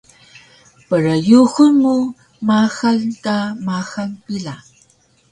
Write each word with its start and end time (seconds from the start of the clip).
Pryuxun 0.87 1.71
mu 1.81 1.95
maxal 2.47 2.99
ka 3.23 3.35
maxal 3.65 4.11
pila 4.23 4.55